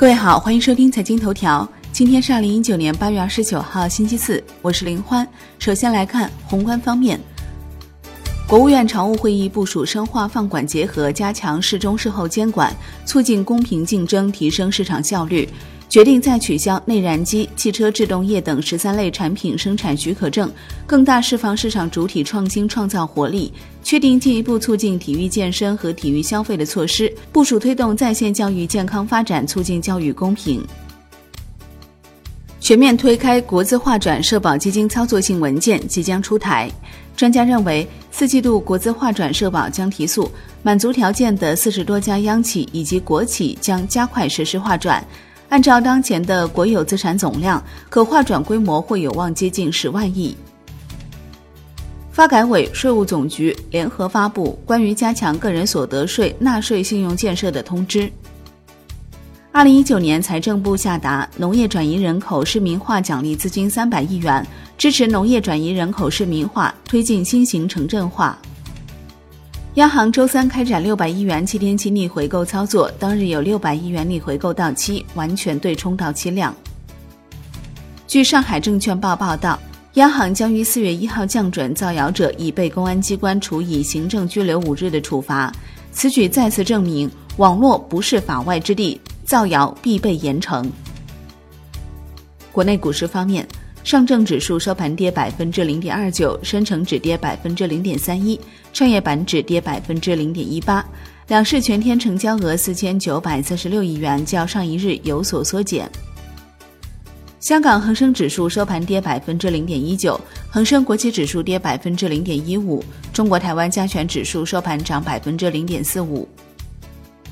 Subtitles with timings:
[0.00, 1.68] 各位好，欢迎收听财经头条。
[1.92, 5.28] 今天是二零一九年八月二十九号，星期四，我是林欢。
[5.58, 7.20] 首先来看宏观方面，
[8.48, 12.74] 国务院常务会议部署深化放管结合，加强事中事后监管，
[13.04, 15.46] 促进公平竞争，提升市场效率。
[15.90, 20.48] 决定再取消内燃机、汽车制动业等十三类产品生产许可证，
[20.86, 23.52] 更大释放市场主体创新创造活力。
[23.82, 30.64] 确定进一步促进体育健身和体育消费的措施，部署推动在线教育健康发展，促进教育公平。
[32.60, 36.70] 全面推开国资划转社保基金操作性文件即将出台。
[37.16, 40.30] 专家认为，四季度国资划转社保将提速，
[40.62, 45.04] 满足条件的四十多家央企以及国企将加快实施划转。
[45.50, 50.34] 按照当前的国有资产总量，可划转规模会有望接近十万亿。
[52.12, 58.10] 发改委、税务总局联合发布关于加强个人所得税纳税信用建设的通知。
[59.50, 64.46] 二零一九年，财政部下达农业转移人口市民化奖励资金三百亿元，
[64.78, 68.38] 支持农业转移人口市民化，推进新型城镇化。
[69.80, 76.54] 央行周三开展六百亿元七天期逆回购操作，当日有六百亿元逆回购到期，完全对冲到期量。
[78.06, 79.58] 据上海证券报报道，
[79.94, 85.50] 央行将于四月一号降准造谣者，已被公安机关处以行政拘留五日的处罚。
[85.92, 90.62] 此举再次证明，网络不是法外之地，造谣必被严惩。
[92.52, 93.48] 国内股市方面。
[93.90, 98.38] 上证指数收盘跌百分之零点二九，深成指跌百分之零点三一，
[98.72, 100.86] 创业板指跌百分之零点一八。
[101.26, 105.90] 两市全天成交额四千九百三十六亿元，较上一日有所缩减。
[107.40, 116.28] 香港恒生指数收盘跌百分之零点一九，恒生国际指数跌百分之零点一五，中国台湾加权指数收盘涨百分之零点四五。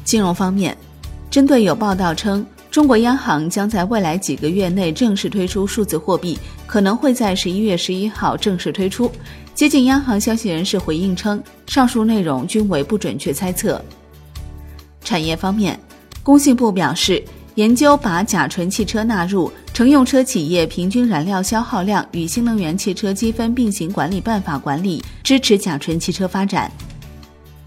[0.02, 0.76] 金融方面，
[1.30, 2.44] 针对有报道称。
[2.78, 9.10] 中国央行将在未来几个月内正式推出数字货币，可能会在十一月十一号正式推出。
[9.52, 13.84] 接近央行消息人士回应称，上述内容均为不准确猜测。
[15.02, 15.76] 产业方面，
[16.22, 17.20] 工信部表示，
[17.56, 26.70] 研究把甲醇汽车纳入乘用车企业平均燃料消耗量与新能源汽车积分并行管理办法管理，支持甲醇汽车发展。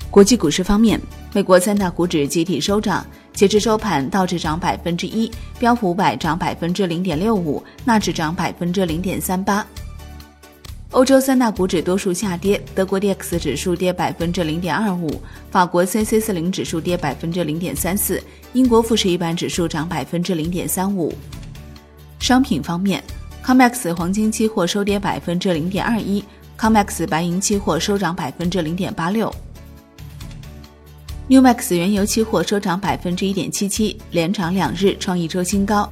[0.09, 0.97] 国际股市方面，
[1.33, 3.05] 美国三大股指集体收涨。
[3.33, 9.65] 截至收盘，道指涨百分之一，标普五百涨百分之零点六五，纳指涨百分之零点三八。
[10.91, 15.09] 欧洲三大股指多数下跌，德国 D X 指数跌百分之零点二五，
[15.49, 18.21] 法国 C C 四零指数跌百分之零点三四，
[18.51, 21.13] 英国富时一百指数涨百分之零点三五。
[22.19, 23.01] 商品方面
[23.43, 26.21] ，COMEX 黄金期货收跌百分之零点二一
[26.59, 29.33] ，COMEX 白银期货收涨百分之零点八六。
[31.31, 35.89] New Max 原油期货收涨百分之一点七七，连涨两日，创一周新高。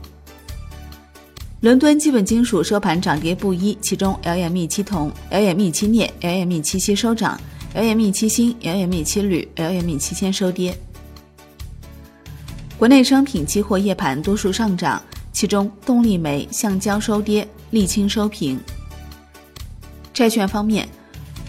[1.61, 7.39] 伦敦基本金属收盘涨跌不一，其中 LME 七铜、LME 七镍、LME 七锡收涨
[7.73, 10.77] ，LME 七锌、LME 七铝、LME 七铅收跌。
[12.77, 15.01] 国内商品期货夜盘多数上涨，
[15.31, 18.59] 其中动力煤、橡胶收跌，沥青收平。
[20.13, 20.85] 债券方面，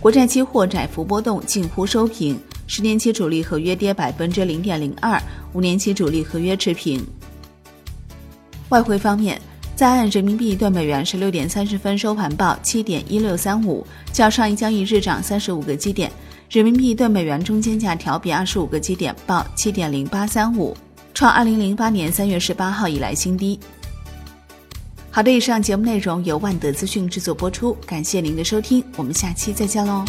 [0.00, 2.38] 国债期货窄幅波动，近乎收平。
[2.70, 5.20] 十年期主力合约跌百分之零点零二，
[5.54, 7.04] 五年期主力合约持平。
[8.68, 9.42] 外汇方面，
[9.74, 16.12] 在岸人民币兑美元十六点三十分收盘报七点一六三五，较上一交易日涨三十五个基点。
[16.48, 20.76] 人民币兑美元中间价调比二十五个基点，报七点零八三五，
[21.12, 23.58] 创二零零八年三月十八号以来新低。
[25.10, 30.04] 好的，以上节目内容由万德资讯制作播出，感谢您的收听，我们下期再见喽。